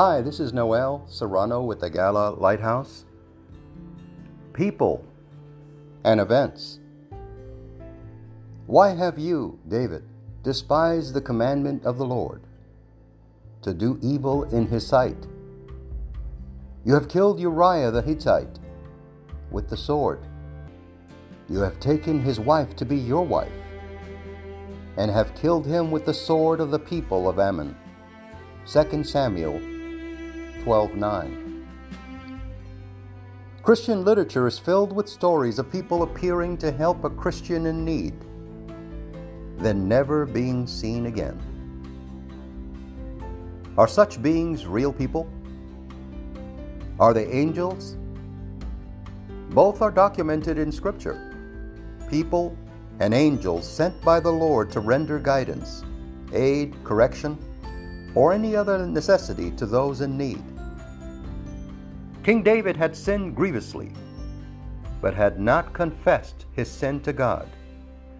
Hi, 0.00 0.20
this 0.20 0.38
is 0.38 0.52
Noel 0.52 1.04
Serrano 1.08 1.60
with 1.60 1.80
the 1.80 1.90
Gala 1.90 2.30
Lighthouse. 2.30 3.04
People 4.52 5.04
and 6.04 6.20
events. 6.20 6.78
Why 8.68 8.90
have 8.90 9.18
you, 9.18 9.58
David, 9.66 10.04
despised 10.44 11.14
the 11.14 11.20
commandment 11.20 11.84
of 11.84 11.98
the 11.98 12.04
Lord, 12.04 12.42
to 13.62 13.74
do 13.74 13.98
evil 14.00 14.44
in 14.44 14.68
his 14.68 14.86
sight? 14.86 15.26
You 16.84 16.94
have 16.94 17.08
killed 17.08 17.40
Uriah 17.40 17.90
the 17.90 18.02
Hittite 18.02 18.60
with 19.50 19.68
the 19.68 19.76
sword. 19.76 20.20
You 21.48 21.58
have 21.58 21.80
taken 21.80 22.20
his 22.20 22.38
wife 22.38 22.76
to 22.76 22.84
be 22.84 22.96
your 22.96 23.26
wife, 23.26 23.50
and 24.96 25.10
have 25.10 25.34
killed 25.34 25.66
him 25.66 25.90
with 25.90 26.06
the 26.06 26.14
sword 26.14 26.60
of 26.60 26.70
the 26.70 26.78
people 26.78 27.28
of 27.28 27.40
Ammon. 27.40 27.76
2 28.64 29.02
Samuel 29.02 29.60
12:9. 30.68 31.64
Christian 33.62 34.04
literature 34.04 34.46
is 34.46 34.58
filled 34.58 34.92
with 34.92 35.08
stories 35.08 35.58
of 35.58 35.72
people 35.72 36.02
appearing 36.02 36.58
to 36.58 36.70
help 36.70 37.04
a 37.04 37.08
Christian 37.08 37.64
in 37.64 37.86
need, 37.86 38.12
then 39.56 39.88
never 39.88 40.26
being 40.26 40.66
seen 40.66 41.06
again. 41.06 41.40
Are 43.78 43.88
such 43.88 44.20
beings 44.20 44.66
real 44.66 44.92
people? 44.92 45.26
Are 47.00 47.14
they 47.14 47.28
angels? 47.28 47.96
Both 49.48 49.80
are 49.80 49.90
documented 49.90 50.58
in 50.58 50.70
Scripture. 50.70 51.32
People 52.10 52.54
and 53.00 53.14
angels 53.14 53.66
sent 53.66 53.98
by 54.02 54.20
the 54.20 54.30
Lord 54.30 54.70
to 54.72 54.80
render 54.80 55.18
guidance, 55.18 55.82
aid, 56.34 56.74
correction, 56.84 57.38
or 58.14 58.34
any 58.34 58.54
other 58.54 58.86
necessity 58.86 59.50
to 59.52 59.64
those 59.64 60.02
in 60.02 60.18
need. 60.18 60.42
King 62.28 62.42
David 62.42 62.76
had 62.76 62.94
sinned 62.94 63.34
grievously, 63.34 63.90
but 65.00 65.14
had 65.14 65.40
not 65.40 65.72
confessed 65.72 66.44
his 66.52 66.70
sin 66.70 67.00
to 67.00 67.10
God. 67.14 67.48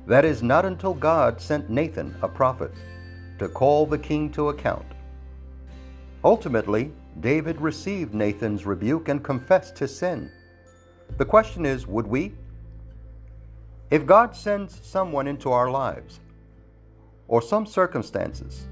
That 0.06 0.24
is, 0.24 0.42
not 0.42 0.64
until 0.64 0.94
God 0.94 1.38
sent 1.38 1.68
Nathan, 1.68 2.16
a 2.22 2.26
prophet, 2.28 2.72
to 3.38 3.50
call 3.50 3.84
the 3.84 3.98
king 3.98 4.32
to 4.32 4.48
account. 4.48 4.86
Ultimately, 6.24 6.90
David 7.20 7.60
received 7.60 8.14
Nathan's 8.14 8.64
rebuke 8.64 9.10
and 9.10 9.22
confessed 9.22 9.78
his 9.78 9.94
sin. 9.94 10.32
The 11.18 11.26
question 11.26 11.66
is 11.66 11.86
would 11.86 12.06
we? 12.06 12.32
If 13.90 14.06
God 14.06 14.34
sends 14.34 14.80
someone 14.86 15.26
into 15.26 15.52
our 15.52 15.70
lives, 15.70 16.20
or 17.26 17.42
some 17.42 17.66
circumstances, 17.66 18.68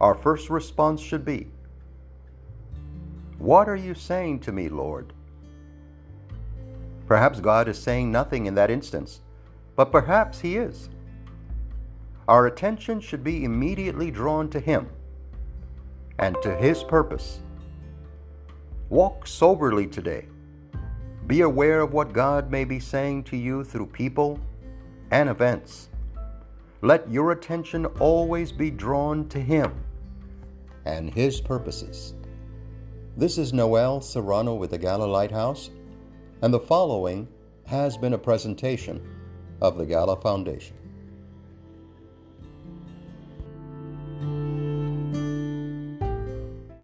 our 0.00 0.14
first 0.14 0.48
response 0.48 1.00
should 1.00 1.24
be 1.24 1.48
What 3.38 3.68
are 3.68 3.76
you 3.76 3.94
saying 3.94 4.40
to 4.40 4.52
me, 4.52 4.68
Lord? 4.68 5.12
Perhaps 7.06 7.40
God 7.40 7.68
is 7.68 7.78
saying 7.78 8.10
nothing 8.10 8.46
in 8.46 8.54
that 8.54 8.70
instance, 8.70 9.20
but 9.76 9.92
perhaps 9.92 10.40
He 10.40 10.56
is. 10.56 10.88
Our 12.28 12.46
attention 12.46 13.00
should 13.00 13.22
be 13.22 13.44
immediately 13.44 14.10
drawn 14.10 14.48
to 14.50 14.58
Him 14.58 14.88
and 16.18 16.36
to 16.42 16.56
His 16.56 16.82
purpose. 16.82 17.40
Walk 18.88 19.26
soberly 19.26 19.86
today. 19.86 20.26
Be 21.26 21.42
aware 21.42 21.80
of 21.80 21.92
what 21.92 22.12
God 22.12 22.50
may 22.50 22.64
be 22.64 22.80
saying 22.80 23.24
to 23.24 23.36
you 23.36 23.64
through 23.64 23.86
people 23.86 24.38
and 25.10 25.28
events. 25.28 25.90
Let 26.82 27.10
your 27.10 27.32
attention 27.32 27.86
always 28.00 28.50
be 28.50 28.70
drawn 28.70 29.28
to 29.28 29.40
Him 29.40 29.72
and 30.84 31.12
His 31.12 31.40
purposes. 31.40 32.14
This 33.18 33.38
is 33.38 33.54
Noel 33.54 34.02
Serrano 34.02 34.52
with 34.52 34.72
the 34.72 34.76
Gala 34.76 35.06
Lighthouse, 35.06 35.70
and 36.42 36.52
the 36.52 36.60
following 36.60 37.26
has 37.64 37.96
been 37.96 38.12
a 38.12 38.18
presentation 38.18 39.02
of 39.62 39.78
the 39.78 39.86
Gala 39.86 40.20
Foundation. 40.20 40.76